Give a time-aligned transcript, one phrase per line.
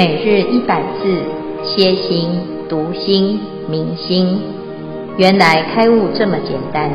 [0.00, 1.22] 每日一百字，
[1.62, 2.30] 歇心、
[2.70, 4.40] 读心、明心，
[5.18, 6.90] 原来开悟这么简单。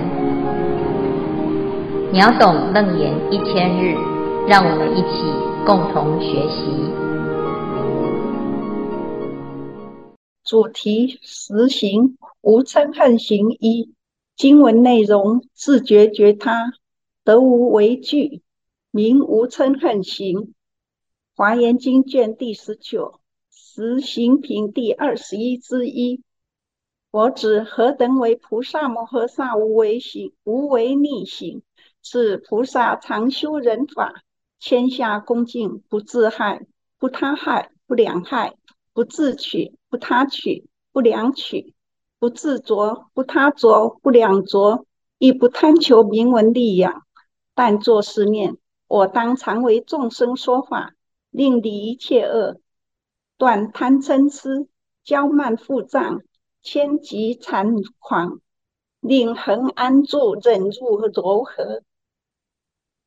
[2.11, 3.95] 秒懂楞严一千日，
[4.47, 5.21] 让我们一起
[5.67, 6.65] 共同学习。
[10.43, 13.93] 主题：实行无嗔恨行一。
[14.35, 16.73] 经文内容：自觉觉他，
[17.23, 18.41] 得无为惧，
[18.89, 20.54] 名无嗔恨行。
[21.37, 23.19] 华严经卷第十九，
[23.51, 26.23] 十行品第二十一之一。
[27.11, 30.31] 佛子何等为菩萨摩诃萨无为行？
[30.45, 31.61] 无为逆行，
[32.01, 34.23] 是菩萨常修忍法，
[34.61, 36.65] 天下恭敬，不自害，
[36.99, 38.55] 不他害，不两害，
[38.93, 41.73] 不自取，不他取，不两取，
[42.17, 44.85] 不自着，不他着，不两着，
[45.17, 47.03] 亦不贪求名闻利养，
[47.53, 48.55] 但作是念：
[48.87, 50.94] 我当常为众生说法。
[51.35, 52.61] 令离一切恶，
[53.37, 54.69] 断贪嗔痴，
[55.05, 56.21] 骄慢覆障，
[56.63, 58.39] 慳嫉谗誑，
[59.01, 61.83] 令恒安住，忍辱柔和。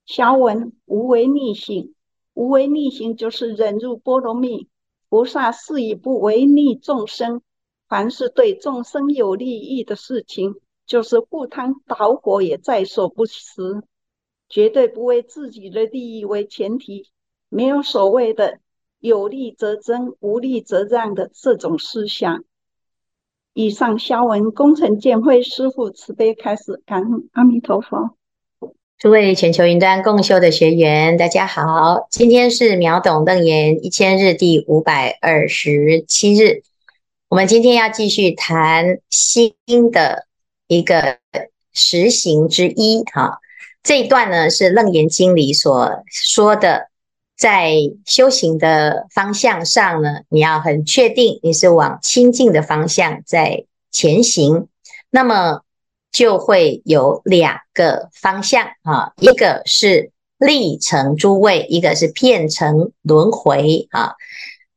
[0.05, 1.95] 消文无为逆行，
[2.35, 4.69] 无为逆行就是忍辱波罗蜜。
[5.09, 7.41] 菩萨是以不违逆众生，
[7.89, 13.83] 凡是对众生有利益的事情，就是赴汤蹈火也在所不辞，
[14.51, 17.09] 绝对不为自己的利益为前提。
[17.51, 18.59] 没有所谓的
[19.01, 22.45] 有利则争，无利则让的这种思想。
[23.55, 28.15] 以上消文，功成见辉师父慈悲开始，感恩阿弥陀佛。
[28.99, 36.63] 诸位全球云端共修的学员，大家好，今天是秒懂楞严一千日第五百二十七日，
[37.29, 39.55] 我们今天要继续谈新
[39.91, 40.27] 的
[40.67, 41.19] 一个
[41.73, 43.03] 实行之一。
[43.05, 43.39] 哈，
[43.83, 46.88] 这一段呢是楞严经里所说的。
[47.39, 47.73] 在
[48.05, 54.67] 修行的方向上呢，你要很确定你是往清净的方向在前行，
[55.09, 55.63] 那么
[56.11, 64.15] 就会有两个方向啊，一个是立成诸位，一个是遍成轮回啊。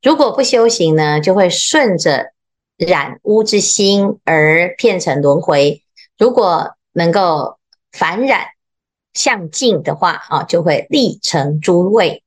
[0.04, 2.32] 如果不修行呢，就会顺着
[2.78, 5.82] 染污之心而变成轮回；
[6.16, 7.58] 如果能够
[7.92, 8.46] 反染
[9.14, 12.24] 向净的话啊，就会立成诸位。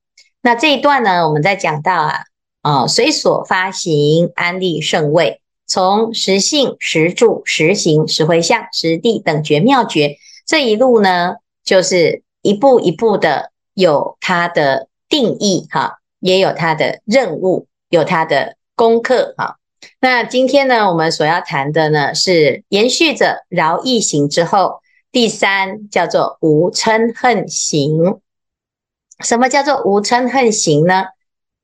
[0.47, 2.25] 那这一段呢，我们在讲到啊，
[2.60, 19.56] 啊，随所发行安立胜位，从实性、实住、实行、实回向、实地等觉妙觉这一路呢，就是一步一步的有它的定义哈，也有它的任务，有它的功课哈。
[19.99, 28.21] 那今天呢，我们所要谈的呢，是延续着饶益行之后，第三叫做无嗔恨行。
[29.20, 31.04] 什么叫做无嗔恨行呢？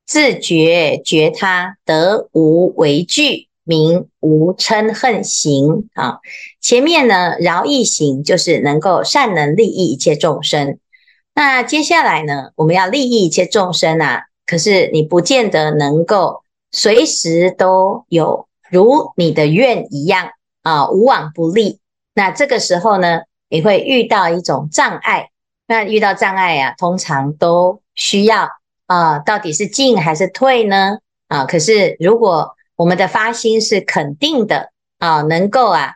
[0.05, 6.19] 自觉觉他得无为惧，名无嗔恨行啊。
[6.59, 10.79] 前面呢，饶益行就是能够善能利益一切众生。
[11.33, 20.31] 那接下来呢，我们要利益一切众生啊，可是你不见得能够随时都有如你的愿一样
[20.61, 21.79] 啊，无往不利。
[22.13, 25.30] 那这个时候呢，你会遇到一种障碍。
[25.71, 28.49] 那遇到障碍啊，通常都需要
[28.87, 30.97] 啊、到底是进还是退呢？
[31.29, 35.93] 啊，可是如果我们的发心是肯定的啊，能够啊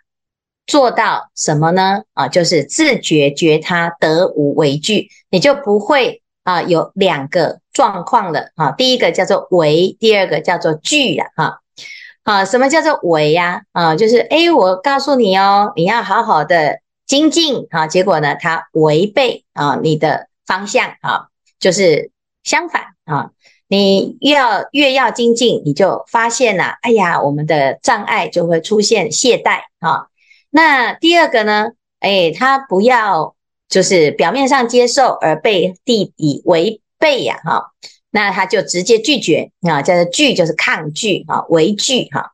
[0.66, 2.03] 做到什么呢？
[2.14, 8.72] 啊，就是自觉觉他得无为惧，你就不会啊有两个状况了啊。
[8.72, 11.59] 第一个叫做为，第二个叫做惧呀，哈
[12.24, 13.64] 啊，什么叫做为呀？
[13.74, 16.80] 啊，就是哎，我告诉你哦，你要好好的。
[17.05, 21.27] 精进啊，结果呢，它违背啊你的方向啊，
[21.59, 22.11] 就是
[22.43, 23.31] 相反啊。
[23.67, 30.07] 你越要越要精进，你就发现了，哎呀，我们的障碍就会出现懈怠啊。
[30.49, 31.69] 那第二个呢，
[31.99, 33.35] 哎，他不要
[33.69, 37.72] 就是表面上接受而被地以违背呀，哈，
[38.09, 42.34] 那他就直接拒绝啊，叫做拒就是抗拒啊，违拒哈。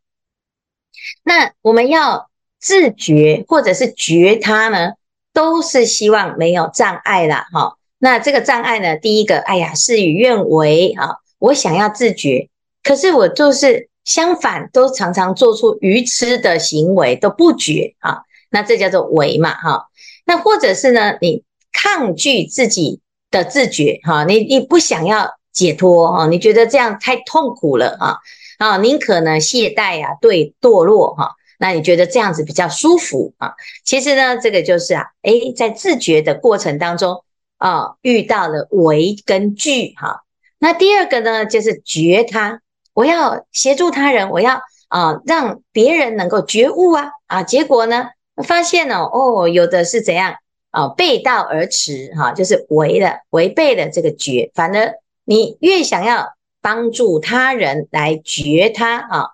[1.24, 2.31] 那我们要。
[2.62, 4.92] 自觉或者是觉他呢，
[5.34, 7.48] 都是希望没有障碍啦。
[7.52, 7.76] 哈。
[7.98, 12.50] 那这个障碍呢，第一个，哎呀，事与愿违啊，我想要自觉，
[12.84, 18.22] 可是我就是相反，都常常做出愚痴的行为，都不觉啊。
[18.50, 19.88] 那这叫做为嘛，哈。
[20.26, 28.18] 那或者是呢，你抗拒自己的自觉，哈，你你不想要解脱，哈，你觉得这样太痛苦了，啊，
[28.58, 31.36] 啊，宁可呢懈怠啊，对，堕落，哈。
[31.62, 33.54] 那你觉得这样子比较舒服啊？
[33.86, 37.24] 其实呢，这个就是啊，诶，在自觉的过程当中
[37.58, 40.24] 啊，遇到了为跟惧哈。
[40.58, 42.62] 那第二个呢，就是觉他
[42.96, 48.10] 我要协助他人，我要啊、让别人能够觉悟啊啊，结果呢
[48.44, 50.34] 发现呢哦，有的是怎样
[50.72, 59.26] 啊背道而驰哈、就是违了违背了这个觉，反而你越想要帮助他人来觉他啊，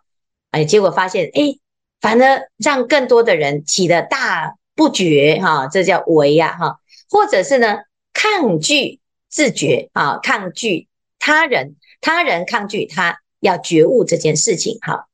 [0.51, 1.57] 哎，结果发现哎，
[2.01, 6.79] 反而让更多的人起了大不觉哈、这叫为呀哈，
[7.09, 7.79] 或者是呢
[8.13, 8.99] 抗拒
[9.29, 10.87] 自觉啊，抗拒
[11.19, 13.19] 他人，他人抗拒他。
[13.39, 15.05] 要觉悟这件事情，哈，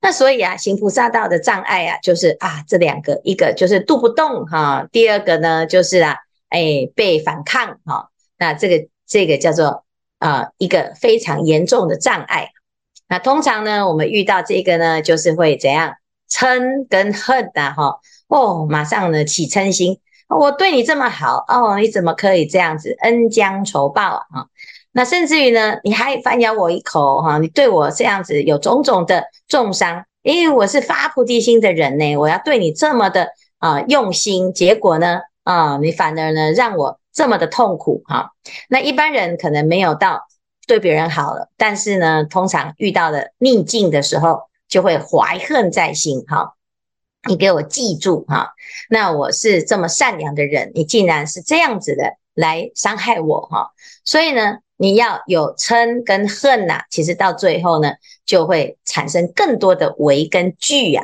[0.00, 6.16] 那所以啊，行菩萨道的障碍啊，就是啊，这两个，一个就是渡不动哈，第二个呢，就是啊，
[6.48, 9.84] 哎，被反抗哈，那这个这个叫做
[10.18, 12.50] 啊，一个非常严重的障碍。
[13.08, 15.94] 那通常呢，我们遇到这个呢，就是会怎样
[16.30, 17.98] 嗔跟恨呐，哈，
[18.28, 19.98] 哦，马上呢起嗔心，
[20.28, 24.46] 我对你这么好，哦，你怎么可以这样子，恩将仇报啊，
[24.92, 33.28] 那甚至于呢，你还反咬我一口哈，你对我这样子有种种的重伤，因为我是发菩提心的人呢，我要对你这么的
[33.58, 38.32] 啊用心，结果呢啊，你反而呢让我这么的痛苦哈。
[38.68, 40.26] 那一般人可能没有到
[40.66, 46.54] 对别人好了，但是呢，通常遇到了逆境的时候，就会怀恨在心哈。
[47.28, 48.52] 你给我记住哈，
[48.88, 53.70] 那我是这么善良的人，你竟然是这样子的来伤害我哈，
[54.04, 54.58] 所以呢。
[54.80, 57.94] 你要有嗔跟恨呐、其实到最后呢，
[58.24, 61.02] 就会产生更多的违跟惧呀。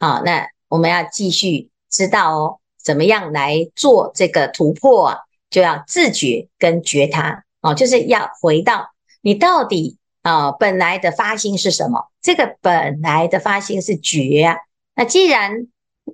[0.00, 5.18] 啊，那我们要继续知道哦，怎么样来做这个突破啊？
[5.48, 8.88] 就要自觉跟觉他哦，就是要回到
[9.20, 12.10] 你到底啊本来的发心是什么？
[12.20, 14.56] 这个本来的发心是觉啊。
[14.96, 15.68] 那既然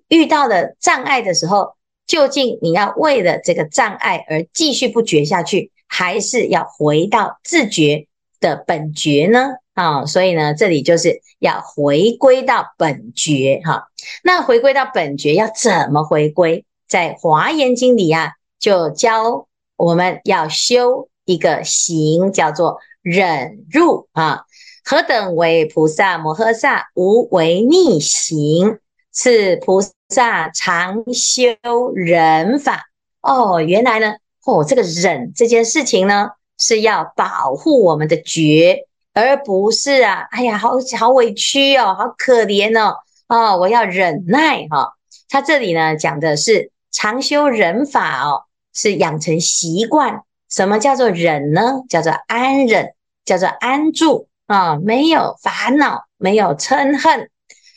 [0.09, 1.75] 遇到了障碍的时候，
[2.07, 5.73] 究竟你要为了这个障碍而继续不觉下去？
[5.87, 8.07] 还是要回到自觉
[8.39, 9.55] 的本觉呢？
[9.75, 13.89] 啊，所以呢，这里就是要回归到本觉哈。
[14.23, 16.65] 那回归到本觉要怎么回归？
[16.87, 19.47] 在《华严经》里啊，就教
[19.77, 24.44] 我们要修一个行，叫做忍辱啊。
[24.85, 26.91] 何等为菩萨摩诃萨？
[26.94, 28.79] 无违逆行，
[29.12, 31.55] 此菩萨常修
[31.94, 32.87] 忍法。
[33.20, 34.14] 哦，原来呢。
[34.47, 42.96] 哦，这个忍这件事情呢，是要保护我们的觉，而不是啊，哎呀，好好委屈哦，好可怜哦，
[43.29, 44.88] 哦，我要忍耐哈、哦。
[45.29, 50.23] 他这里呢讲的是常修忍法哦，是养成习惯。
[50.50, 51.82] 什么叫做忍呢？
[51.88, 52.93] 叫做安忍，
[53.25, 57.31] 叫做安住啊、没有烦恼，没有嗔恨。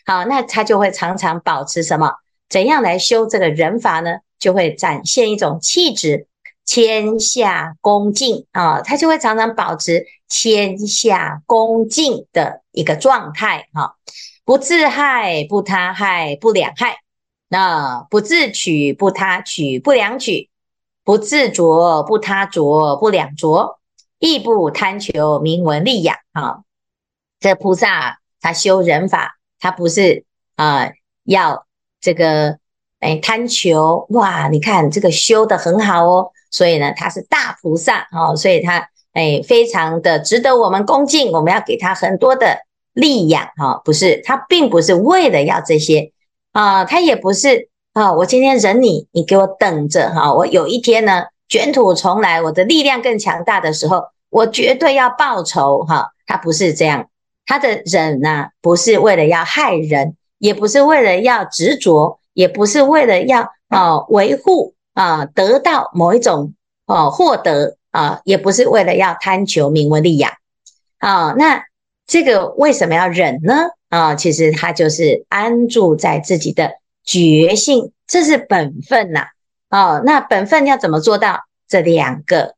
[0.05, 2.11] 好，那他就会常常保持什么？
[2.49, 4.17] 怎样来修这个忍法呢？
[4.39, 6.27] 就会展现一种气质。
[6.65, 13.95] 谦下恭敬啊，他就会常常保持谦下恭敬的一个状态哈，
[14.45, 16.99] 不自害，不他害，不两害，
[17.49, 20.49] 那不自取，不他取，不两取，
[21.03, 23.79] 不自着，不他着，不两着，
[24.19, 26.59] 亦不贪求名闻利养啊。
[27.39, 30.23] 这菩萨他修忍法，他不是
[30.55, 30.91] 啊
[31.25, 31.65] 要
[31.99, 32.57] 这个
[32.99, 36.31] 哎贪求哇，你看这个修得很好哦。
[36.49, 41.31] 所以呢，他是大菩萨哦，所以他哎，非常的值得我们恭敬。
[41.31, 42.59] 我们要给他很多的
[42.93, 46.11] 利养哈，不是他并不是为了要这些
[46.51, 56.09] 啊，他也不是啊，我今天忍你，你给我等着哈，我有一天呢卷土重来，我的力量更强大的时候，我绝对要报仇哈。
[56.25, 57.07] 他不是这样，
[57.45, 64.73] 他的忍呢，不是为了要害人，也不是为了要执着，也不是为了要啊维护。
[64.93, 66.53] 啊，得到某一种
[66.85, 70.31] 哦，获得啊，也不是为了要贪求名闻利养
[70.99, 71.33] 啊。
[71.35, 71.63] 那
[72.05, 73.69] 这个为什么要忍呢？
[73.89, 76.73] 啊，其实他就是安住在自己的
[77.03, 79.27] 觉性，这是本分呐。
[79.69, 81.41] 哦，那本分要怎么做到？
[81.67, 82.55] 这两个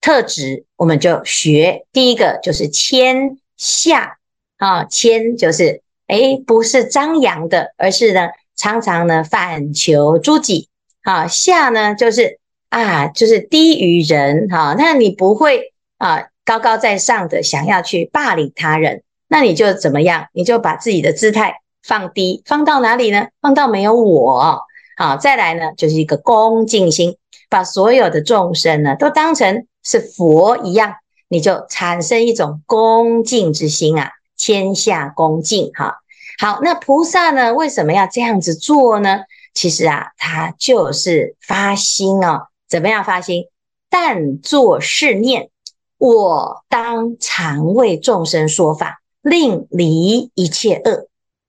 [0.00, 1.86] 特质，我们就学。
[1.92, 4.18] 第一个就是谦下
[4.58, 10.68] 啊，谦就是诶，不是张扬的，而是呢，常常呢反求诸己。
[11.02, 12.38] 啊，下呢就是
[12.68, 20.26] 啊，就是低于人哈、那你不会啊高高在上的想要去霸凌他人，那你就怎么样？
[20.34, 23.28] 你就把自己的姿态放低，放到哪里呢？
[23.40, 24.62] 放到没有我。
[24.96, 27.16] 好、再来呢就是一个恭敬心，
[27.48, 30.94] 把所有的众生呢都当成是佛一样，
[31.28, 35.98] 你就产生一种恭敬之心啊，谦下恭敬哈、
[36.38, 39.20] 好，那菩萨呢为什么要这样子做呢？
[39.54, 43.46] 其实啊，他就是发心哦，怎么样发心？
[43.90, 45.50] 但作是念，
[45.96, 51.07] 我当常为众生说法，令离一切恶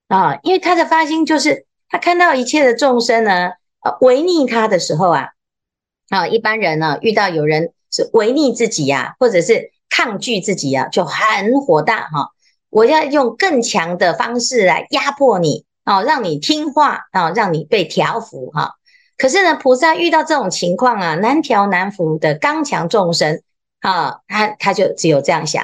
[0.09, 3.51] 啊，因为他的发心就是他看到一切的众生呢，
[3.81, 5.29] 呃，违逆他的时候啊，
[6.09, 12.31] 啊，一般人呢遇到有人是违逆自己呀、啊，或者是抗拒自己啊，就很火大哈、
[12.71, 18.73] 我要用更强的方式来压迫你啊，让你听话啊，让你被调服哈。
[19.15, 23.43] 可是呢，菩萨遇到这种情况啊，难调难服的刚强众生
[23.81, 25.63] 啊，他他就只有这样想。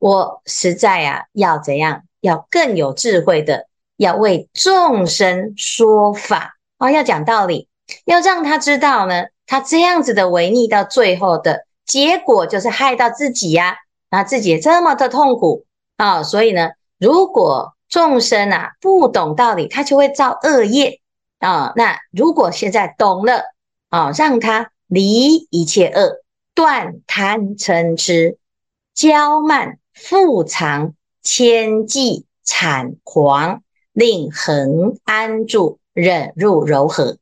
[0.00, 2.02] 我实在啊，要怎样？
[2.20, 7.68] 要更有智慧的，要为众生说法啊，要讲道理，
[8.04, 13.76] 要让他知道呢，他这样子的违逆到最后的结果就是害到自己呀，
[14.10, 15.64] 啊，自己也这么的痛苦
[15.96, 16.22] 啊。
[16.22, 21.00] 所以呢，如果众生啊不懂道理，他就会造恶业
[21.38, 21.72] 啊。
[21.76, 23.42] 那如果现在懂了
[23.90, 26.22] 啊，让他离一切恶，
[26.54, 28.38] 断贪嗔痴，
[28.96, 29.78] 骄慢。
[29.96, 33.60] 覆藏慳嫉谄誑，
[33.94, 37.16] 令恒安住，忍辱柔和。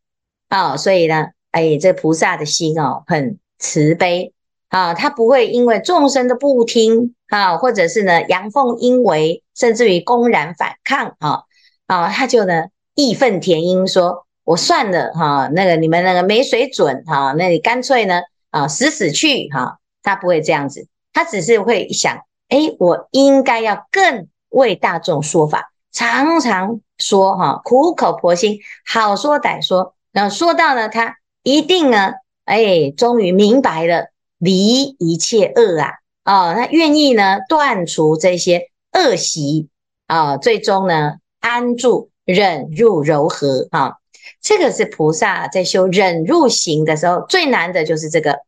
[0.48, 4.32] 啊、哦，所以呢，哎，这菩萨的心哦，很慈悲
[4.68, 11.44] 啊，他不会因为众生的不听啊，或者是呢阳奉阴违，甚至于公然反抗啊，
[11.86, 12.64] 啊，他就呢
[12.96, 22.18] 义愤填膺，说我算了哈、那个你们那个没水准哈、那你干脆呢啊死死去哈、他不会这样子，他只是会想。
[22.48, 34.08] 哎，我应该要更为大众说法，常常说哈，苦口婆心，好说歹说，然后说到呢，他一定呢，哎，终于明白了，
[34.38, 35.90] 离一切恶啊，
[36.24, 39.68] 哦，他愿意呢断除这些恶习
[40.06, 43.96] 啊，最终呢安住忍辱柔和啊，
[44.40, 48.40] 这个是菩萨在修忍辱行的时候最难的就是这个，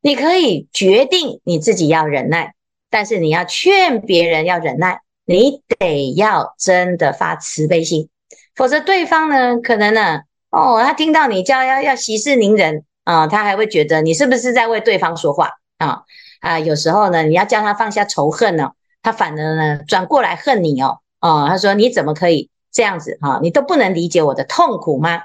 [0.00, 2.54] 你可以决定你自己要忍耐。
[2.90, 8.08] 但是你要劝别人要忍耐，你得要真的发慈悲心，
[8.54, 16.02] 否则对方呢，可能呢，哦，他听到你叫要要息事宁人啊，他还会觉得你是不是在为对方说话啊？
[16.40, 23.38] 啊，有时候呢，你要叫他放下仇恨呢，他反而呢转过来恨你哦，哦，他说你怎么可以这样子啊？
[23.42, 25.22] 你都不能理解我的痛苦吗？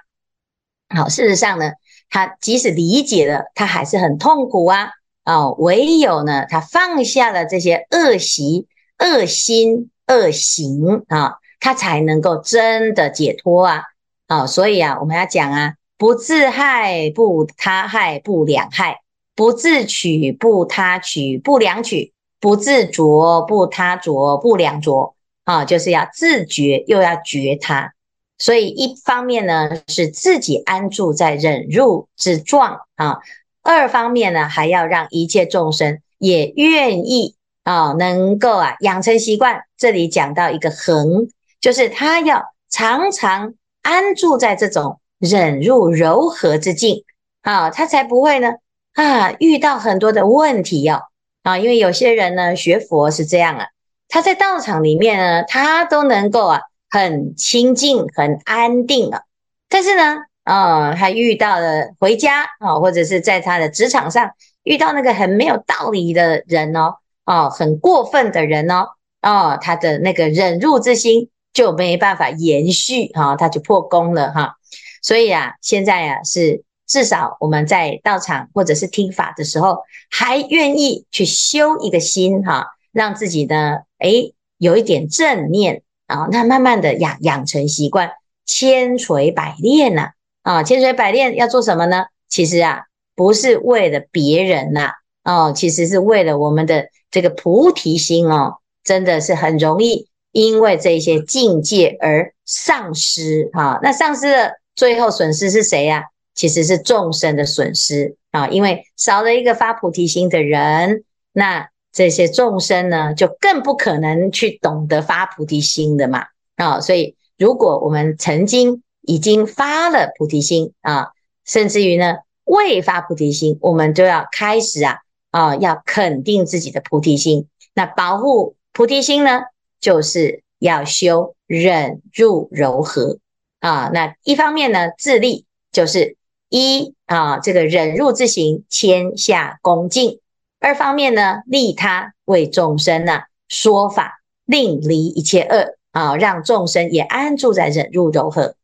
[0.96, 1.72] 好，事实上呢，
[2.10, 4.92] 他即使理解了，他还是很痛苦啊。
[5.26, 8.68] 哦，唯有呢，他放下了这些恶习、
[9.00, 13.84] 恶心、恶行啊，他才能够真的解脱啊！
[14.28, 18.96] 啊，所以啊，我们要讲啊，不自害，不他害，不两害；
[19.36, 25.16] 不自取，不他取，不两取；不自着，不他着，不两着。
[25.46, 27.94] 啊，就是要自觉，又要觉他。
[28.38, 33.18] 所以一方面呢，是自己安住在忍辱之状啊。
[33.64, 37.36] 二方面呢，还要让一切众生也愿意
[37.70, 39.62] 啊，能够啊养成习惯。
[39.78, 41.28] 这里讲到一个恒，
[41.62, 47.04] 就是他要常常安住在这种忍辱柔和之境
[47.44, 48.54] 啊，他才不会呢
[48.94, 51.00] 啊遇到很多的问题哟
[51.44, 51.60] 啊。
[51.60, 53.68] 因为有些人呢学佛是这样啊，
[54.08, 59.22] 他在道场里面呢，他都能够啊很清静、很安定啊，
[59.70, 60.18] 但是呢。
[60.46, 64.32] 啊、他，遇到了回家啊、或者是在他的职场上
[64.64, 66.96] 遇到那个很没有道理的人哦，
[67.30, 68.88] 哦，很过分的人哦，
[69.22, 74.56] 哦，他的那个忍辱之心就没办法延续哈、哦，他就破功了哈。
[75.04, 79.78] 所以啊，现在啊是至少我们在道场或者是听法的时候，
[80.10, 88.10] 还愿意去修一个心哈、让自己呢，诶有一点正念啊、那慢慢的养养成习惯，
[88.48, 90.54] 千锤百炼呐、啊。
[90.56, 92.06] 啊，千锤百炼要做什么呢？
[92.28, 94.94] 其实啊，不是为了别人呐，
[95.24, 103.80] 哦，其实是为了我们的这个菩提心哦，真的是很容易因为这些境界而丧失哈。
[103.82, 106.06] 那丧失了，最后损失是谁呀？
[106.36, 116.28] 其实是众生的损失啊，因为少了一个发菩提心的人，那这些众生呢，就更不可能去懂得发菩提心的嘛。
[116.56, 121.08] 啊，所以如果我们曾经已经发了菩提心啊，
[121.46, 125.00] 甚至于呢未发菩提心，我们就要开始啊
[125.32, 127.48] 啊，要肯定自己的菩提心。
[127.74, 129.42] 那保护菩提心呢，
[129.80, 133.20] 就是要修忍辱柔和
[133.60, 133.90] 啊。
[133.94, 136.18] 那一方面呢，自利就是
[136.50, 140.20] 一啊，这个忍辱之行，谦下恭敬；
[140.60, 148.56] 二方面呢，利他为众生呢、说法，令离一切恶啊，让众生也安住在忍辱柔和。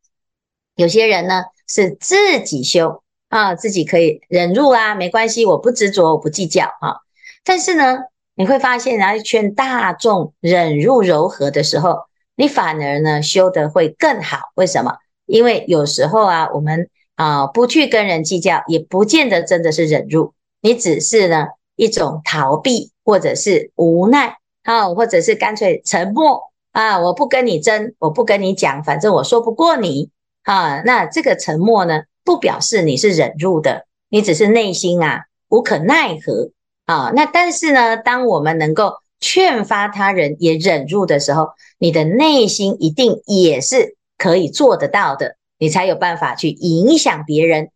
[0.74, 6.96] 有些人呢是自己修啊，自己可以忍辱啊，没关系，我不执着，我不计较啊。
[7.44, 7.98] 但是呢，
[8.34, 11.98] 你会发现，然后劝大众忍辱柔和的时候，
[12.36, 14.38] 你反而呢修得会更好。
[14.54, 14.96] 为什么？
[15.26, 26.42] 因为有时候啊，我们啊不去跟人计较，也不见得真的是忍辱，你只是呢一种逃避，或者是无奈啊，或者是干脆沉默
[26.72, 30.10] 啊，我不跟你争，我不跟你讲，反正我说不过你
[30.44, 30.82] 啊。
[30.84, 36.50] 那这个沉默呢，不表示你是忍辱的，你只是内心啊无可奈何
[36.84, 37.10] 啊。
[37.16, 43.96] 那但是呢，当我们能够劝发他人也忍辱的时候，你的内心一定也是。
[44.18, 47.68] 可以做得到的，你才有办法去影响别人，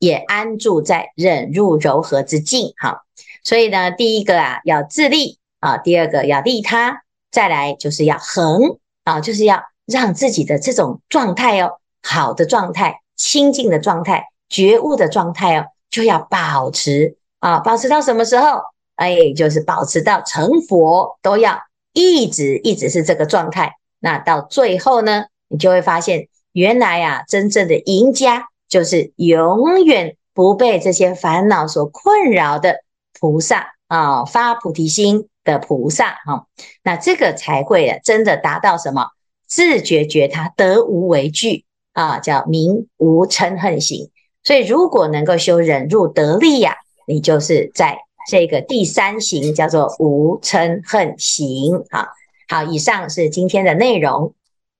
[0.00, 2.74] 也安住在忍辱柔和之境。
[2.78, 3.04] 哈，
[3.44, 18.60] 所以呢，第一个啊，要自立啊；第二个要利他，再来就是要恒啊，就是要让自己的这种状态哦，好的状态、清净的状态、觉悟的状态哦，就要保持啊，保持到什么时候？
[18.96, 21.60] 哎，就是保持到成佛，都要
[21.92, 23.72] 一直一直是这个状态。
[23.98, 25.24] 那到最后呢？
[25.48, 32.84] 你就会发现，原来啊，真正的赢家就是永远不被这些烦恼所困扰的
[33.20, 36.46] 菩萨啊，发菩提心的菩萨哈。
[36.82, 39.08] 那这个才会啊，真的达到什么？
[39.46, 44.10] 自觉觉他得无为惧啊，叫名无嗔恨行。
[44.44, 47.96] 所以，如果能够修忍辱得利呀，你就是在
[48.30, 52.08] 这个第三行，叫做无嗔恨行啊。
[52.48, 54.34] 好，以上是今天的内容。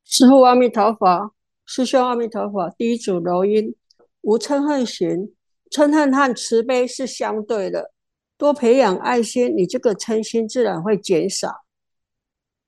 [0.04, 1.32] 师父阿弥陀佛，
[1.64, 2.70] 师兄阿弥陀佛。
[2.76, 3.74] 第一组柔音，
[4.20, 5.32] 无嗔恨行，
[5.70, 7.90] 嗔恨和慈悲是相对的。
[8.36, 11.63] 多培养爱心，你这个嗔心自然会减少。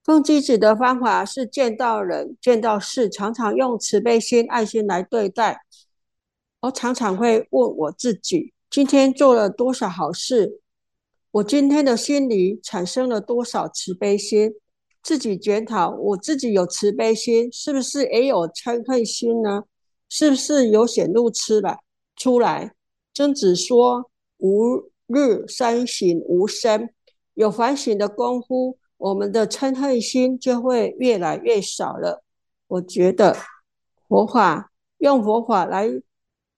[0.07, 5.65] 奉机子的方法是见到人、见到事，常常用慈悲心、爱心来对待。
[6.61, 10.61] 我常常会问我自己：今天做了多少好事？
[11.31, 14.53] 我今天的心里产生了多少慈悲心？
[15.03, 19.65] 自己检讨，我自己有慈悲心，是不是也有嗔恨心呢？
[20.07, 21.81] 是不是有显露出来？
[22.15, 22.73] 出来，
[23.13, 26.93] 曾子说：“吾日三省吾身。”
[27.35, 32.23] 有反省的功夫，我们的嗔恨心就会越来越少了。
[32.67, 33.37] 我觉得
[34.07, 35.89] 佛法用佛法来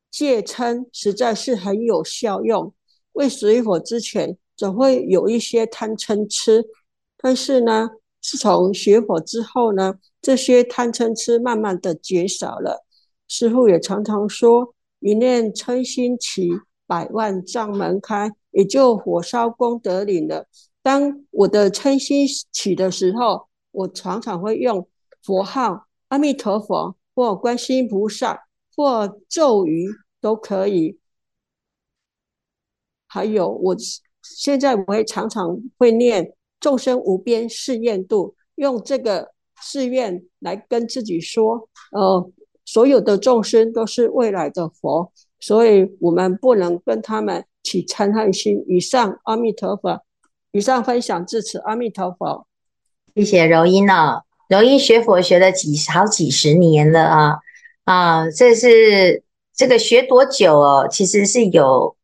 [0.10, 2.74] 戒嗔，实在是很有效用。
[3.12, 6.66] 未学佛之前，总会有一些贪嗔痴，
[7.18, 7.90] 但是呢，
[8.22, 12.86] 自从学佛之后呢，这些贪嗔痴慢慢的减少了。
[13.28, 16.50] 师父也常常说：“一念嗔心起，
[16.88, 20.48] 百万障门开，也就火烧功德林了。”
[20.82, 24.88] 当我的嗔心起的时候，我常常会用
[25.24, 29.88] 佛号阿弥陀佛，或观世音菩萨，或咒语
[30.22, 31.00] 都可以。
[33.08, 33.76] 还有，我
[34.22, 36.34] 现在我会常常会念。
[36.60, 42.30] 众生无边誓愿度，用这个誓愿来跟自己说：呃，
[42.66, 48.62] 所有的众生都是未来的佛，所以我们不能跟他们起嗔恨心。
[48.68, 50.04] 以上，阿弥陀佛。
[50.52, 52.48] 以上分享至此，阿弥陀佛。
[53.16, 57.40] 谢谢柔音哦，柔音学佛学了几好几十年了啊
[57.84, 59.24] 啊，这是
[59.56, 60.88] 这个学多久哦？
[60.90, 61.96] 其实是有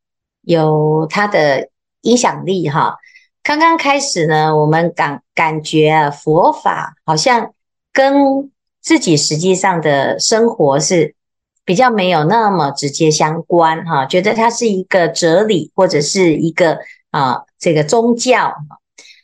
[0.41, 1.69] 有它的
[2.01, 2.97] 影响力哈、
[3.41, 7.53] 刚刚开始呢，我们感感觉啊，佛法好像
[7.91, 11.15] 跟自己实际上的生活是
[11.63, 16.77] 比较没有那么直接相关哈，觉得它是一个哲理或者是一个
[17.15, 18.53] 啊这个宗教。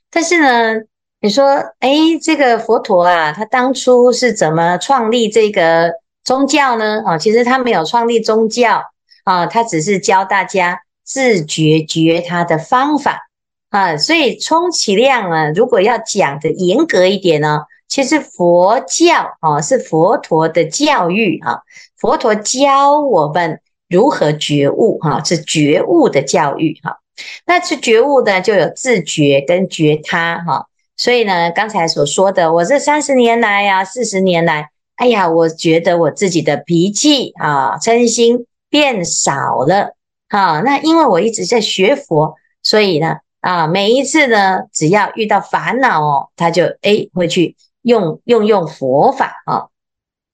[0.10, 0.82] 但是呢，
[1.20, 1.46] 你说
[1.80, 1.90] 哎，
[2.22, 7.04] 这个佛陀啊，他当初是怎么创立这个宗教呢？
[7.06, 8.84] 啊，其实他没有创立宗教
[9.26, 13.28] 啊，他只是教大家自觉觉他的方法。
[13.70, 21.62] 啊，所以充其量啊，如果要讲的严格一点呢，其实佛教啊是佛陀的教育啊，
[21.98, 26.98] 佛陀教我们如何觉悟哈，是觉悟的教育哈。
[27.46, 30.68] 那是觉悟呢，就有自觉跟觉他哈。
[30.98, 39.96] 所以呢，刚才所说的，我这三十年来呀，四十年来，哎呀，我觉得我自己的脾气啊，嗔心变少了
[40.30, 40.62] 哈。
[40.62, 43.18] 那因为我一直在学佛，所以呢。
[43.42, 49.66] 啊，每一次呢，只要遇到烦恼哦，他就诶会去用用用佛法啊。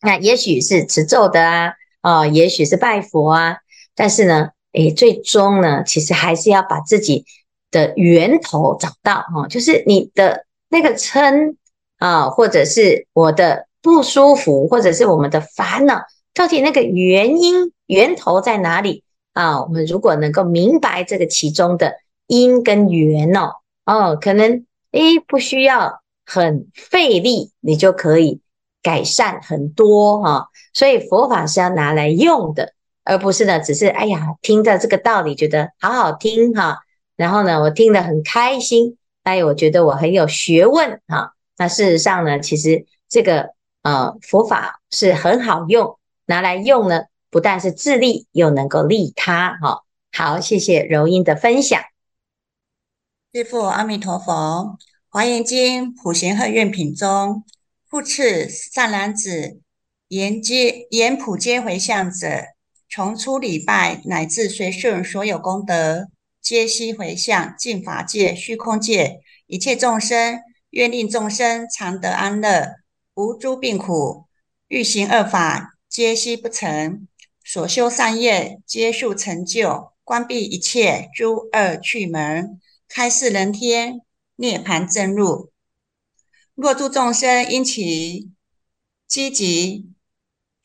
[0.01, 3.59] 那也许是持咒的啊，啊，也许是拜佛啊。
[3.95, 7.25] 但是呢，诶，最终呢，其实还是要把自己
[7.71, 11.55] 的源头找到哈，就是你的那个嗔
[11.97, 16.01] 啊，或者是我的不舒服，或者是我们的烦恼，
[16.33, 19.03] 到底那个原因源头在哪里
[19.33, 19.61] 啊？
[19.63, 21.95] 我们如果能够明白这个其中的。
[22.29, 23.53] 因跟缘哦，
[23.85, 28.41] 哦，可能诶不需要很费力，你就可以
[28.83, 30.47] 改善很多哈、哦。
[30.73, 32.73] 所以佛法是要拿来用的，
[33.07, 36.79] 而不是呢，只是哎呀听着这个道理觉得好好听哈、
[37.15, 43.51] 然后呢我听得很开心，哎，我觉得我很有学问哈、那事实上呢，其实这个
[43.83, 49.83] 呃佛法是很好用，拿来用呢，不但是自利，又能够利他哈。
[50.11, 51.81] 好，谢谢柔音的分享。
[53.33, 54.77] 师父阿弥陀佛，
[55.09, 57.43] 《华严经·普贤行愿品》中，
[57.87, 59.59] 复次善男子，
[60.07, 62.27] 言皆言普皆回向者，
[62.89, 66.07] 从初礼拜乃至随顺所有功德，
[66.41, 72.75] 皆悉回向净法界、虚空界一切众生，愿令众生常得安乐，
[73.15, 74.25] 无诸病苦，
[74.69, 77.07] 欲行恶法，皆悉不成，
[77.43, 79.91] 所修善业，皆速成就。
[80.03, 83.99] 关闭一切诸恶趣门，开示人天
[84.37, 85.51] 涅槃正路。
[86.55, 88.31] 若诸众生因其
[89.05, 89.89] 积极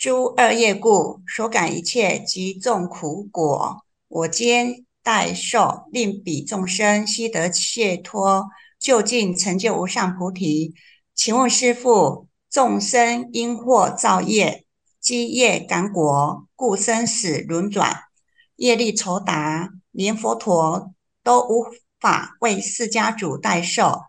[0.02, 8.48] 诸恶业故，所感一切极重苦果，我今代受，令彼众生悉得解脱，
[8.80, 10.74] 究竟成就无上菩提。
[11.14, 14.66] 请问师父，众生因祸造业，
[14.98, 17.96] 积业感果，故生死轮转。
[18.56, 21.66] 业力酬答，连佛陀都无
[22.00, 24.02] 法为释迦主代受，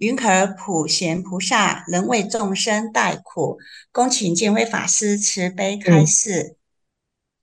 [0.00, 0.26] 云可
[0.58, 3.58] 普贤菩萨能为众生代苦？
[3.92, 6.56] 恭请见辉法师慈悲开示。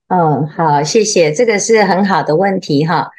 [0.08, 3.10] 嗯，好，谢谢，这个是很好的问题哈。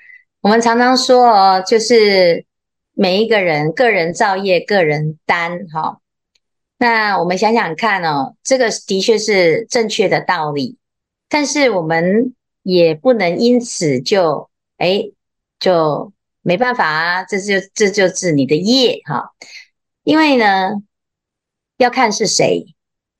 [0.41, 2.45] 我们常常说哦，就是
[2.93, 5.99] 每一个人个人造业，个人担哈。
[6.77, 10.77] 那我们想想看哦，这个的确是正确的道理，
[11.27, 12.33] 但是我们。
[12.61, 15.09] 也不能因此就哎
[15.59, 16.11] 就
[16.49, 19.33] 没办法啊，这就这就是你的业哈，
[20.03, 20.81] 因为呢
[21.77, 22.73] 要看是谁，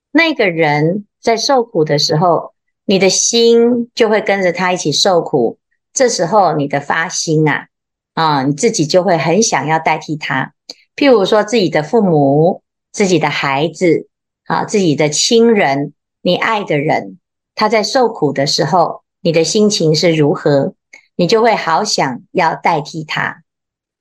[0.09, 5.59] 那个人在受苦的时候，你的心就会跟着他一起受苦，
[5.93, 7.67] 这时候你的发心啊
[8.15, 10.55] 啊，你自己就会很想要代替他，
[10.95, 14.07] 譬如说自己的父母、自己的孩子
[14.45, 17.19] 啊、自己的亲人、你爱的人，
[17.53, 19.03] 他在受苦的时候。
[19.21, 20.75] 你的心情是如何，
[21.19, 23.43] 你就会好想要代替他。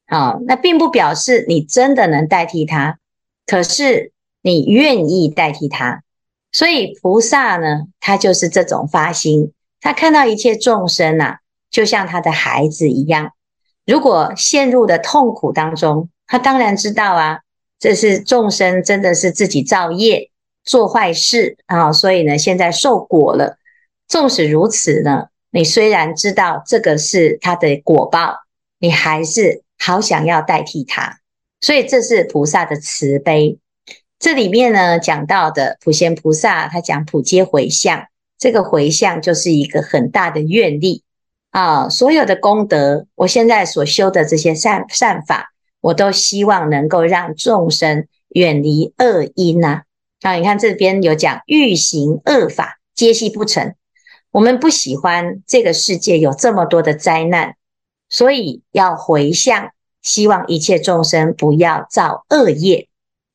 [0.06, 2.98] 好，那并不表示你真的能代替他，
[3.44, 6.04] 可是你愿意代替他。
[6.52, 11.40] 所以菩萨呢，他就是这种发心，他看到一切众生啊，
[11.72, 13.32] 就像他的孩子一样。
[13.84, 17.40] 如果陷入的痛苦当中，他当然知道啊，
[17.80, 20.30] 这是众生真的是自己造业
[20.62, 23.58] 做坏事啊，所以呢，现在受果了。
[24.06, 28.36] 纵使如此呢，你虽然知道这个是他的果报，
[28.78, 31.18] 你还是好想要代替他，
[31.60, 33.58] 所以这是菩萨的慈悲。
[34.18, 38.06] 这里面呢讲到的普贤菩萨，他讲普皆回向，
[38.38, 41.02] 这个回向就是一个很大的愿力
[41.50, 41.88] 啊。
[41.88, 49.82] 所有的功德，我现在所修的这些善善法，我都希望能够让众生远离恶因呐。
[50.20, 53.74] 啊，你看这边有讲欲行恶法，皆系不成。
[54.30, 57.56] 我们不喜欢这个世界有这么多的灾难，
[58.10, 59.70] 所以要回向，
[60.02, 62.88] 希望一切众生不要造恶业，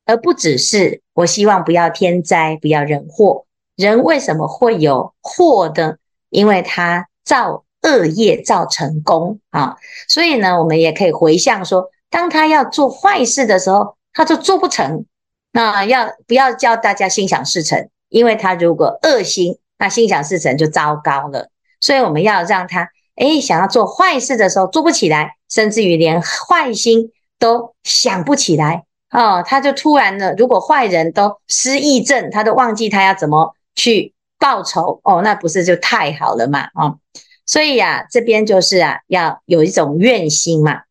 [0.05, 3.45] 而不只是我希望不要天灾，不要人祸。
[3.75, 5.95] 人为什么会有祸呢？
[6.29, 9.75] 因为他造恶业造成功啊，
[10.07, 15.05] 所以呢，我们也可以回向说，当他要做坏事的时候，他就做不成。
[15.51, 17.89] 那要不要叫大家心想事成？
[18.09, 19.57] 因为他如果恶心。
[19.77, 36.97] 那心想事成就糟糕了，所以我们要让他诶想要做坏事的时候做不起来，甚至于连坏心都想不起来哦，他就突然呢，如果坏人都失忆症，他都忘记他要怎么去报仇哦，那不是就太好了嘛、哦？
[37.45, 40.83] 所以呀、啊，这边就是啊，要有一种愿心嘛，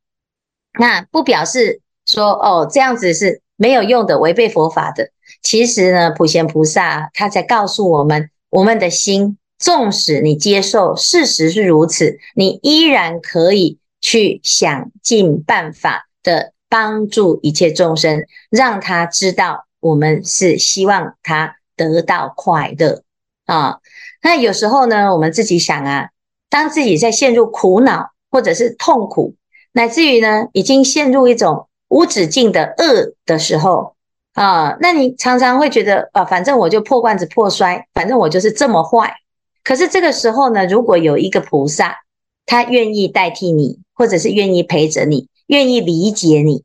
[0.79, 5.09] 那不表示说哦这样子是没有用的，违背佛法的。
[5.41, 8.29] 其实呢，普贤菩萨他在告诉我们。
[8.53, 23.03] 我们的心，纵使你接受事实是如此，你依然可以去想尽办法的帮助一切众生，让他知道我们是希望他得到快乐
[23.47, 23.79] 啊。
[24.23, 26.11] 那有时候呢，我们自己想啊，
[26.51, 29.35] 当自己在陷入苦恼或者是痛苦，
[29.73, 33.97] 乃至于呢，已经陷入一种无止境的恶的时候。
[34.35, 39.15] 啊，那你常常会觉得啊，反正我就破罐子破摔，反正我就是这么坏。
[39.63, 41.99] 可是这个时候呢，如果有一个菩萨，
[42.47, 46.65] 他愿意代替你，或者是愿意陪着你，愿意理解你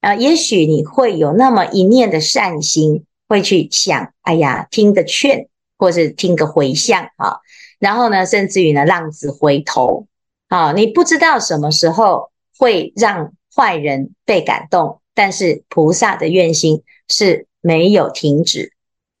[0.00, 7.40] 啊，也许你会有那么一念的善心，会去想，哎呀，听个劝，或是听个回向啊，
[7.78, 10.06] 然后呢，甚至于呢，浪子回头
[10.48, 18.74] 啊，你不知道什么时候会让坏人被感动，但是菩萨的愿心是没有停止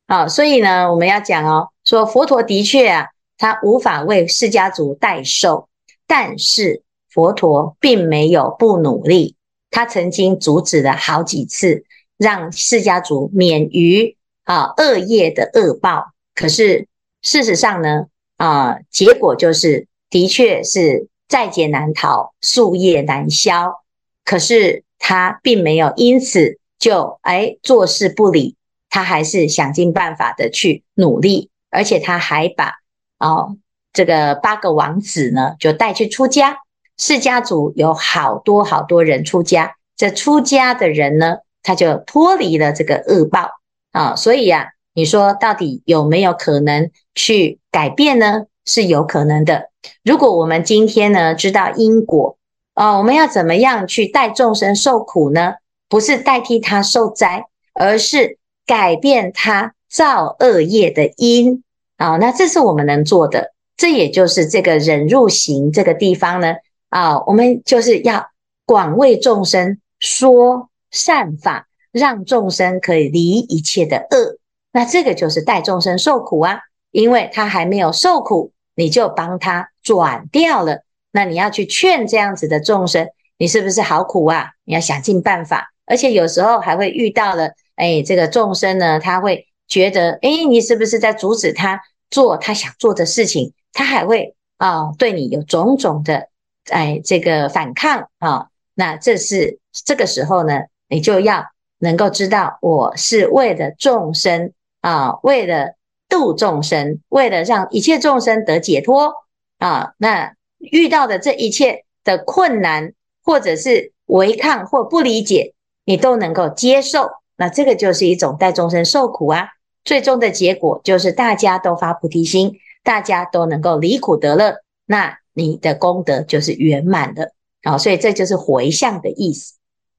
[0.06, 3.06] 啊，所以呢，我们要讲哦，说佛陀的确啊，
[3.38, 5.68] 他无法为释迦族代受，
[6.06, 9.36] 但是佛陀并没有不努力，
[9.70, 11.84] 他曾经阻止了好几次，
[12.18, 16.12] 让释迦族免于啊恶业的恶报。
[16.34, 16.86] 可是
[17.22, 18.06] 事实上呢，
[18.36, 23.82] 啊，结果就是的确是在劫难逃，宿业难消。
[24.24, 28.56] 可是他并没有因此就哎坐视不理，
[28.90, 32.74] 他还是想尽办法的去努力，而且他还把
[33.18, 33.56] 哦
[33.92, 36.58] 这个八个王子呢就带去出家。
[36.98, 43.50] 释迦族有好多好多人出家，这出家的人呢，他就脱离了这个恶报
[43.92, 48.46] 啊，所以呀、啊，你说到底有没有可能去改变呢？
[48.64, 49.70] 是有可能的。
[50.02, 52.36] 如果我们今天呢知道因果。
[52.76, 55.54] 啊，我们要怎么样去代众生受苦呢？
[55.88, 58.36] 不是代替他受灾，而是
[58.66, 61.62] 改变他造恶业的因
[61.96, 62.18] 啊。
[62.18, 66.56] 那这是我们能做的，这也就是这个忍辱行这个地方呢。
[66.90, 68.26] 啊，我们就是要
[68.66, 74.36] 广为众生说善法，让众生可以离一切的恶。
[74.72, 76.58] 那这个就是代众生受苦啊，
[76.90, 80.82] 因为他还没有受苦，你就帮他转掉了。
[81.16, 84.50] 那你要去劝这样子的众生，你是不是好苦啊？
[84.64, 93.54] 你要想尽办法，而且有时候还会遇到了，哎，这个众生呢，他会觉得，哎，你是不是在阻止他做他想做的事情？
[93.72, 96.28] 他还会啊、对你有种种的，
[96.68, 101.46] 哎，这个反抗啊、那这是这个时候呢，你就要
[101.78, 104.52] 能够知道，我是为了众生
[104.82, 105.76] 啊、为了
[106.10, 109.14] 度众生，为了让一切众生得解脱
[109.56, 110.35] 啊、那。
[110.58, 112.92] 遇到的这一切的困难，
[113.22, 119.48] 或者是违抗或不理解，你都能够接受，那这个就是一种带众生受苦啊。
[119.84, 127.32] 最终的结果就是大家都发菩提心，大家都能够离苦得乐，那你的功德就是圆满的。
[127.62, 129.54] 好，所以这就是回向的意思。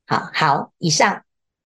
[0.06, 1.24] 好好，以上。